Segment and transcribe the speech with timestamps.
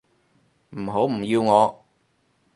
[0.71, 1.85] 唔好唔要我